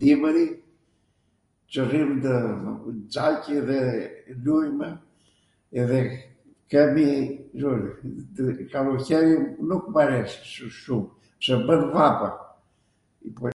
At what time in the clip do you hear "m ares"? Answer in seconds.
9.94-10.32